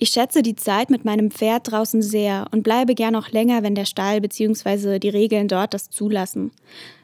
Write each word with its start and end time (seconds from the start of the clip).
Ich 0.00 0.10
schätze 0.10 0.42
die 0.42 0.54
Zeit 0.54 0.90
mit 0.90 1.04
meinem 1.04 1.32
Pferd 1.32 1.72
draußen 1.72 2.02
sehr 2.02 2.46
und 2.52 2.62
bleibe 2.62 2.94
gern 2.94 3.14
noch 3.14 3.32
länger, 3.32 3.64
wenn 3.64 3.74
der 3.74 3.84
Stall 3.84 4.20
bzw. 4.20 5.00
die 5.00 5.08
Regeln 5.08 5.48
dort 5.48 5.74
das 5.74 5.90
zulassen. 5.90 6.52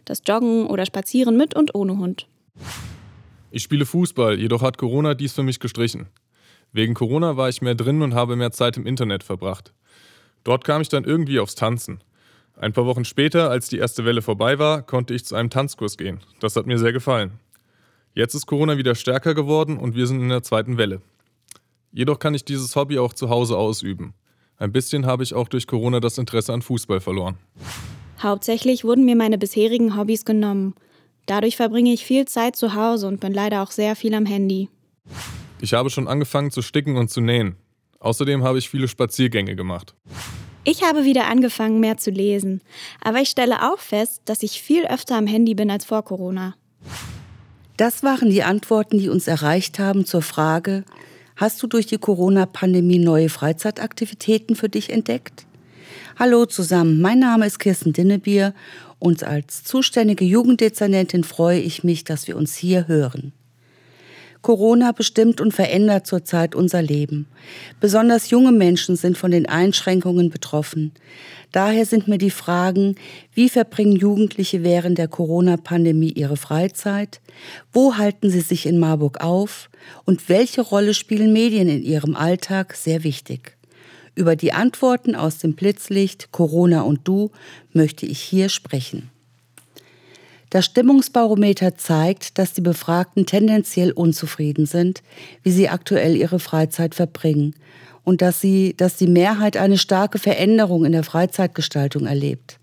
Das 0.05 0.23
Joggen 0.25 0.69
oder 0.69 0.87
Spazieren 0.87 1.37
mit 1.37 1.57
und 1.57 1.75
ohne 1.75 1.99
Hund. 1.99 2.29
Ich 3.51 3.65
spiele 3.65 3.85
Fußball, 3.85 4.39
jedoch 4.39 4.63
hat 4.63 4.79
Corona 4.79 5.15
dies 5.15 5.33
für 5.33 5.43
mich 5.43 5.59
gestrichen. 5.59 6.07
Wegen 6.73 6.95
Corona 6.95 7.37
war 7.37 7.49
ich 7.49 7.63
mehr 7.63 7.75
drin 7.75 8.01
und 8.01 8.15
habe 8.15 8.37
mehr 8.37 8.53
Zeit 8.53 8.77
im 8.77 8.87
Internet 8.87 9.25
verbracht. 9.25 9.73
Dort 10.45 10.63
kam 10.63 10.81
ich 10.81 10.89
dann 10.89 11.03
irgendwie 11.03 11.41
aufs 11.41 11.57
Tanzen. 11.57 11.99
Ein 12.57 12.73
paar 12.73 12.87
Wochen 12.87 13.05
später, 13.05 13.51
als 13.51 13.69
die 13.69 13.79
erste 13.79 14.05
Welle 14.05 14.23
vorbei 14.23 14.61
war, 14.61 14.83
konnte 14.83 15.15
ich 15.15 15.25
zu 15.25 15.35
einem 15.35 15.51
Tanzkurs 15.51 15.97
gehen. 15.97 16.21
Das 16.39 16.55
hat 16.55 16.67
mir 16.67 16.79
sehr 16.79 16.93
gefallen. 16.93 17.41
Jetzt 18.15 18.35
ist 18.35 18.47
Corona 18.47 18.79
wieder 18.79 18.95
stärker 18.95 19.35
geworden 19.35 19.79
und 19.79 19.97
wir 19.97 20.07
sind 20.07 20.21
in 20.21 20.29
der 20.29 20.45
zweiten 20.45 20.79
Welle. 20.79 21.03
Jedoch 21.95 22.19
kann 22.19 22.35
ich 22.35 22.45
dieses 22.45 22.75
Hobby 22.75 22.99
auch 22.99 23.13
zu 23.13 23.31
Hause 23.31 23.57
ausüben. 23.57 24.15
Ein 24.57 24.73
bisschen 24.73 25.07
habe 25.07 25.23
ich 25.23 25.33
auch 25.33 25.47
durch 25.47 25.69
Corona 25.69 26.01
das 26.01 26.19
Interesse 26.19 26.53
an 26.53 26.61
Fußball 26.61 27.01
verloren. 27.01 27.37
Hauptsächlich 28.21 28.83
wurden 28.83 29.05
mir 29.05 29.15
meine 29.15 29.39
bisherigen 29.39 29.97
Hobbys 29.97 30.25
genommen. 30.25 30.75
Dadurch 31.27 31.57
verbringe 31.57 31.93
ich 31.93 32.05
viel 32.05 32.25
Zeit 32.27 32.57
zu 32.57 32.75
Hause 32.75 33.07
und 33.07 33.21
bin 33.21 33.33
leider 33.33 33.63
auch 33.63 33.71
sehr 33.71 33.95
viel 33.95 34.13
am 34.15 34.27
Handy. 34.27 34.69
Ich 35.61 35.73
habe 35.73 35.89
schon 35.89 36.09
angefangen 36.09 36.51
zu 36.51 36.63
sticken 36.63 36.97
und 36.97 37.11
zu 37.11 37.21
nähen. 37.21 37.55
Außerdem 38.01 38.43
habe 38.43 38.59
ich 38.59 38.69
viele 38.69 38.89
Spaziergänge 38.89 39.55
gemacht. 39.55 39.95
Ich 40.65 40.83
habe 40.83 41.05
wieder 41.05 41.27
angefangen, 41.29 41.79
mehr 41.79 41.97
zu 41.97 42.11
lesen. 42.11 42.61
Aber 43.03 43.21
ich 43.21 43.29
stelle 43.29 43.73
auch 43.73 43.79
fest, 43.79 44.23
dass 44.25 44.43
ich 44.43 44.61
viel 44.61 44.85
öfter 44.85 45.17
am 45.17 45.29
Handy 45.29 45.55
bin 45.55 45.71
als 45.71 45.85
vor 45.85 46.03
Corona. 46.03 46.57
Das 47.77 48.03
waren 48.03 48.31
die 48.31 48.43
Antworten, 48.43 48.99
die 48.99 49.09
uns 49.09 49.29
erreicht 49.29 49.79
haben 49.79 50.05
zur 50.05 50.23
Frage, 50.23 50.85
hast 51.37 51.63
du 51.63 51.67
durch 51.67 51.87
die 51.87 51.99
Corona-Pandemie 51.99 52.99
neue 52.99 53.29
Freizeitaktivitäten 53.29 54.57
für 54.57 54.69
dich 54.69 54.91
entdeckt? 54.91 55.47
Hallo 56.19 56.47
zusammen, 56.47 57.01
mein 57.01 57.19
Name 57.19 57.47
ist 57.47 57.59
Kirsten 57.59 57.93
Dinnebier 57.93 58.55
und 58.99 59.25
als 59.25 59.65
zuständige 59.65 60.25
Jugenddezernentin 60.25 61.25
freue 61.25 61.61
ich 61.61 61.85
mich, 61.85 62.05
dass 62.05 62.29
wir 62.29 62.37
uns 62.37 62.55
hier 62.55 62.89
hören. 62.89 63.33
Corona 64.45 64.93
bestimmt 64.93 65.41
und 65.41 65.53
verändert 65.53 66.07
zurzeit 66.07 66.55
unser 66.55 66.83
Leben. 66.83 67.27
Besonders 67.81 68.29
junge 68.29 68.53
Menschen 68.53 68.95
sind 68.95 69.17
von 69.17 69.31
den 69.31 69.47
Einschränkungen 69.47 70.29
betroffen. 70.29 70.93
Daher 71.51 71.87
sind 71.87 72.09
mir 72.09 72.19
die 72.19 72.31
Fragen, 72.31 72.97
wie 73.33 73.49
verbringen 73.49 73.97
Jugendliche 73.97 74.63
während 74.63 74.99
der 74.99 75.09
Corona-Pandemie 75.09 76.13
ihre 76.13 76.37
Freizeit? 76.37 77.23
Wo 77.73 77.97
halten 77.97 78.29
sie 78.29 78.43
sich 78.43 78.67
in 78.67 78.79
Marburg 78.79 79.25
auf? 79.25 79.71
Und 80.05 80.29
welche 80.29 80.61
Rolle 80.61 80.93
spielen 80.93 81.33
Medien 81.33 81.69
in 81.69 81.83
ihrem 81.83 82.15
Alltag 82.15 82.75
sehr 82.75 83.03
wichtig? 83.03 83.57
Über 84.15 84.37
die 84.37 84.53
Antworten 84.53 85.17
aus 85.17 85.39
dem 85.39 85.55
Blitzlicht 85.55 86.33
Corona 86.33 86.83
und 86.83 87.01
Du 87.09 87.31
möchte 87.73 88.05
ich 88.05 88.21
hier 88.21 88.51
sprechen. 88.51 89.11
Das 90.55 90.67
Stimmungsbarometer 90.67 91.75
zeigt, 91.75 92.39
dass 92.39 92.53
die 92.53 92.61
Befragten 92.61 93.27
tendenziell 93.27 93.91
unzufrieden 93.91 94.67
sind, 94.67 95.03
wie 95.43 95.51
sie 95.51 95.69
aktuell 95.69 96.15
ihre 96.15 96.39
Freizeit 96.39 96.95
verbringen 96.95 97.57
und 98.05 98.23
dass 98.23 98.41
sie, 98.41 98.73
dass 98.77 98.95
die 98.95 99.09
Mehrheit 99.09 99.57
eine 99.57 99.79
starke 99.79 100.21
Veränderung 100.21 100.85
in 100.85 100.93
der 100.93 101.03
Freizeitgestaltung 101.03 102.07
erlebt. 102.07 102.61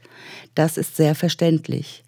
Das 0.56 0.78
ist 0.78 0.96
sehr 0.96 1.16
verständlich. 1.16 2.06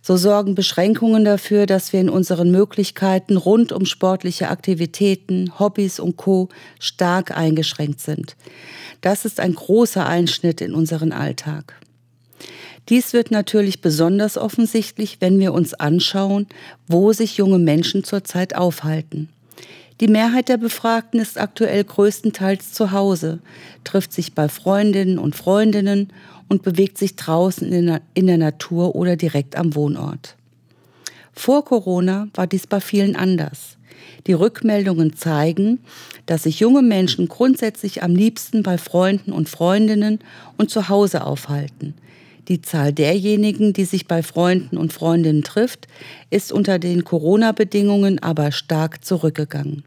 So 0.00 0.16
sorgen 0.16 0.54
Beschränkungen 0.54 1.24
dafür, 1.24 1.66
dass 1.66 1.92
wir 1.92 2.00
in 2.00 2.08
unseren 2.08 2.52
Möglichkeiten 2.52 3.36
rund 3.36 3.72
um 3.72 3.84
sportliche 3.84 4.48
Aktivitäten, 4.48 5.58
Hobbys 5.58 5.98
und 5.98 6.16
Co 6.16 6.50
stark 6.78 7.36
eingeschränkt 7.36 7.98
sind. 7.98 8.36
Das 9.00 9.24
ist 9.24 9.40
ein 9.40 9.56
großer 9.56 10.06
Einschnitt 10.06 10.60
in 10.60 10.72
unseren 10.72 11.10
Alltag. 11.10 11.74
Dies 12.88 13.12
wird 13.12 13.30
natürlich 13.30 13.80
besonders 13.80 14.38
offensichtlich, 14.38 15.16
wenn 15.20 15.38
wir 15.40 15.52
uns 15.52 15.74
anschauen, 15.74 16.46
wo 16.86 17.12
sich 17.12 17.36
junge 17.36 17.58
Menschen 17.58 18.04
zurzeit 18.04 18.54
aufhalten. 18.54 19.28
Die 20.00 20.08
Mehrheit 20.08 20.48
der 20.48 20.58
Befragten 20.58 21.20
ist 21.20 21.38
aktuell 21.40 21.82
größtenteils 21.82 22.72
zu 22.72 22.92
Hause, 22.92 23.40
trifft 23.82 24.12
sich 24.12 24.34
bei 24.34 24.48
Freundinnen 24.48 25.18
und 25.18 25.34
Freundinnen 25.34 26.12
und 26.48 26.62
bewegt 26.62 26.98
sich 26.98 27.16
draußen 27.16 27.72
in 28.14 28.26
der 28.26 28.38
Natur 28.38 28.94
oder 28.94 29.16
direkt 29.16 29.56
am 29.56 29.74
Wohnort. 29.74 30.36
Vor 31.32 31.64
Corona 31.64 32.28
war 32.34 32.46
dies 32.46 32.66
bei 32.66 32.80
vielen 32.80 33.16
anders. 33.16 33.76
Die 34.26 34.32
Rückmeldungen 34.32 35.16
zeigen, 35.16 35.80
dass 36.26 36.44
sich 36.44 36.60
junge 36.60 36.82
Menschen 36.82 37.28
grundsätzlich 37.28 38.02
am 38.02 38.14
liebsten 38.14 38.62
bei 38.62 38.78
Freunden 38.78 39.32
und 39.32 39.48
Freundinnen 39.48 40.20
und 40.56 40.70
zu 40.70 40.88
Hause 40.88 41.24
aufhalten, 41.24 41.94
die 42.48 42.62
Zahl 42.62 42.92
derjenigen, 42.92 43.72
die 43.72 43.84
sich 43.84 44.06
bei 44.06 44.22
Freunden 44.22 44.76
und 44.76 44.92
Freundinnen 44.92 45.42
trifft, 45.42 45.86
ist 46.30 46.52
unter 46.52 46.78
den 46.78 47.04
Corona-Bedingungen 47.04 48.18
aber 48.22 48.52
stark 48.52 49.04
zurückgegangen. 49.04 49.84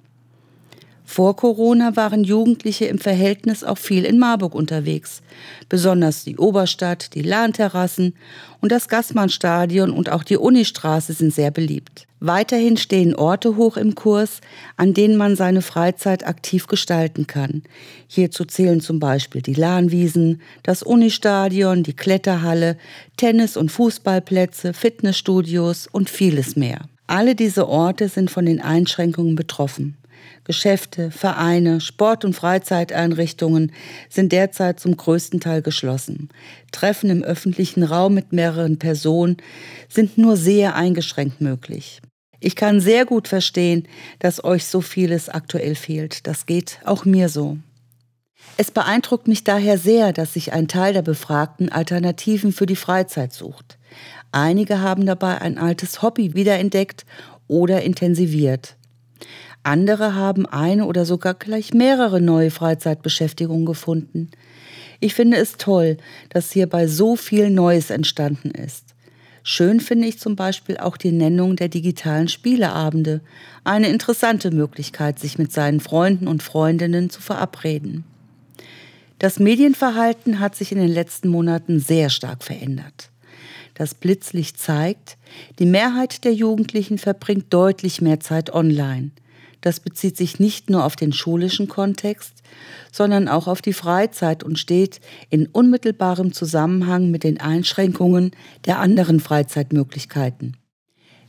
Vor 1.11 1.35
Corona 1.35 1.95
waren 1.95 2.23
Jugendliche 2.23 2.85
im 2.85 2.99
Verhältnis 2.99 3.63
auch 3.63 3.79
viel 3.79 4.05
in 4.05 4.19
Marburg 4.19 4.53
unterwegs. 4.53 5.23
Besonders 5.67 6.23
die 6.23 6.37
Oberstadt, 6.37 7.15
die 7.15 7.23
Lahnterrassen 7.23 8.13
und 8.61 8.71
das 8.71 8.87
Gassmannstadion 8.87 9.89
und 9.89 10.11
auch 10.11 10.23
die 10.23 10.37
Unistraße 10.37 11.13
sind 11.13 11.33
sehr 11.33 11.49
beliebt. 11.49 12.05
Weiterhin 12.19 12.77
stehen 12.77 13.15
Orte 13.15 13.55
hoch 13.55 13.75
im 13.75 13.95
Kurs, 13.95 14.39
an 14.77 14.93
denen 14.93 15.17
man 15.17 15.35
seine 15.35 15.63
Freizeit 15.63 16.27
aktiv 16.27 16.67
gestalten 16.67 17.25
kann. 17.25 17.63
Hierzu 18.07 18.45
zählen 18.45 18.79
zum 18.79 18.99
Beispiel 18.99 19.41
die 19.41 19.55
Lahnwiesen, 19.55 20.43
das 20.61 20.83
Unistadion, 20.83 21.81
die 21.81 21.95
Kletterhalle, 21.95 22.77
Tennis- 23.17 23.57
und 23.57 23.71
Fußballplätze, 23.71 24.73
Fitnessstudios 24.73 25.87
und 25.91 26.07
vieles 26.07 26.55
mehr. 26.55 26.81
Alle 27.07 27.33
diese 27.33 27.67
Orte 27.67 28.09
sind 28.09 28.29
von 28.29 28.45
den 28.45 28.61
Einschränkungen 28.61 29.35
betroffen. 29.35 29.97
Geschäfte, 30.43 31.11
Vereine, 31.11 31.81
Sport- 31.81 32.25
und 32.25 32.33
Freizeiteinrichtungen 32.33 33.71
sind 34.09 34.31
derzeit 34.31 34.79
zum 34.79 34.97
größten 34.97 35.39
Teil 35.39 35.61
geschlossen. 35.61 36.29
Treffen 36.71 37.09
im 37.09 37.23
öffentlichen 37.23 37.83
Raum 37.83 38.13
mit 38.13 38.33
mehreren 38.33 38.79
Personen 38.79 39.37
sind 39.89 40.17
nur 40.17 40.37
sehr 40.37 40.75
eingeschränkt 40.75 41.41
möglich. 41.41 42.01
Ich 42.39 42.55
kann 42.55 42.79
sehr 42.79 43.05
gut 43.05 43.27
verstehen, 43.27 43.87
dass 44.19 44.43
euch 44.43 44.65
so 44.65 44.81
vieles 44.81 45.29
aktuell 45.29 45.75
fehlt. 45.75 46.25
Das 46.25 46.45
geht 46.45 46.79
auch 46.85 47.05
mir 47.05 47.29
so. 47.29 47.57
Es 48.57 48.71
beeindruckt 48.71 49.27
mich 49.27 49.43
daher 49.43 49.77
sehr, 49.77 50.13
dass 50.13 50.33
sich 50.33 50.53
ein 50.53 50.67
Teil 50.67 50.93
der 50.93 51.01
Befragten 51.01 51.69
Alternativen 51.69 52.51
für 52.51 52.65
die 52.65 52.75
Freizeit 52.75 53.33
sucht. 53.33 53.77
Einige 54.31 54.81
haben 54.81 55.05
dabei 55.05 55.39
ein 55.41 55.57
altes 55.57 56.01
Hobby 56.01 56.33
wiederentdeckt 56.35 57.05
oder 57.47 57.81
intensiviert. 57.81 58.75
Andere 59.63 60.15
haben 60.15 60.45
eine 60.45 60.85
oder 60.85 61.05
sogar 61.05 61.33
gleich 61.33 61.73
mehrere 61.73 62.21
neue 62.21 62.51
Freizeitbeschäftigungen 62.51 63.65
gefunden. 63.65 64.31
Ich 64.99 65.13
finde 65.13 65.37
es 65.37 65.57
toll, 65.57 65.97
dass 66.29 66.51
hierbei 66.51 66.87
so 66.87 67.15
viel 67.15 67.49
Neues 67.49 67.89
entstanden 67.89 68.51
ist. 68.51 68.95
Schön 69.43 69.79
finde 69.79 70.07
ich 70.07 70.19
zum 70.19 70.35
Beispiel 70.35 70.77
auch 70.77 70.97
die 70.97 71.11
Nennung 71.11 71.55
der 71.55 71.69
digitalen 71.69 72.27
Spieleabende. 72.27 73.21
Eine 73.63 73.87
interessante 73.87 74.51
Möglichkeit, 74.51 75.17
sich 75.19 75.37
mit 75.37 75.51
seinen 75.51 75.79
Freunden 75.79 76.27
und 76.27 76.43
Freundinnen 76.43 77.09
zu 77.09 77.21
verabreden. 77.21 78.03
Das 79.17 79.39
Medienverhalten 79.39 80.39
hat 80.39 80.55
sich 80.55 80.71
in 80.71 80.77
den 80.77 80.91
letzten 80.91 81.29
Monaten 81.29 81.79
sehr 81.79 82.09
stark 82.09 82.43
verändert. 82.43 83.09
Das 83.73 83.93
Blitzlicht 83.93 84.59
zeigt, 84.59 85.17
die 85.57 85.65
Mehrheit 85.65 86.25
der 86.25 86.33
Jugendlichen 86.33 86.97
verbringt 86.97 87.45
deutlich 87.53 88.01
mehr 88.01 88.19
Zeit 88.19 88.53
online. 88.53 89.11
Das 89.61 89.79
bezieht 89.79 90.15
sich 90.15 90.39
nicht 90.39 90.69
nur 90.69 90.85
auf 90.85 90.95
den 90.95 91.11
schulischen 91.11 91.67
Kontext, 91.67 92.33
sondern 92.91 93.27
auch 93.27 93.47
auf 93.47 93.61
die 93.61 93.73
Freizeit 93.73 94.43
und 94.43 94.57
steht 94.57 95.01
in 95.29 95.47
unmittelbarem 95.47 96.33
Zusammenhang 96.33 97.11
mit 97.11 97.23
den 97.23 97.39
Einschränkungen 97.39 98.31
der 98.65 98.79
anderen 98.79 99.19
Freizeitmöglichkeiten. 99.19 100.57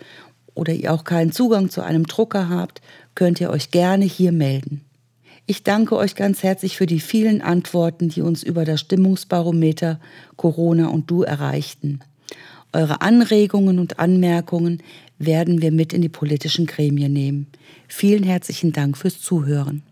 oder 0.54 0.74
ihr 0.74 0.94
auch 0.94 1.04
keinen 1.04 1.32
Zugang 1.32 1.70
zu 1.70 1.82
einem 1.82 2.06
Drucker 2.06 2.50
habt, 2.50 2.82
könnt 3.16 3.42
ihr 3.42 3.50
euch 3.50 3.72
gerne 3.72 4.06
hier 4.06 4.32
melden. 4.32 4.82
Ich 5.46 5.64
danke 5.64 5.98
euch 5.98 6.16
ganz 6.16 6.42
herzlich 6.42 6.78
für 6.78 6.86
die 6.86 7.02
vielen 7.02 7.42
Antworten, 7.42 8.08
die 8.08 8.22
uns 8.22 8.44
über 8.44 8.64
das 8.64 8.80
Stimmungsbarometer 8.80 10.00
Corona 10.38 10.88
und 10.88 11.12
Du 11.12 11.24
erreichten. 11.24 12.00
Eure 12.72 13.02
Anregungen 13.02 13.78
und 13.78 14.00
Anmerkungen 14.00 14.82
werden 15.20 15.62
wir 15.62 15.72
mit 15.72 15.94
in 15.94 16.02
die 16.02 16.10
politischen 16.10 16.66
Gremien 16.66 17.12
nehmen. 17.12 17.48
Vielen 17.88 18.24
herzlichen 18.24 18.72
Dank 18.72 18.98
fürs 18.98 19.20
Zuhören. 19.20 19.84